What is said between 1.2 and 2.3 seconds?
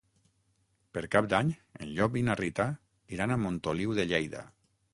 d'Any en Llop i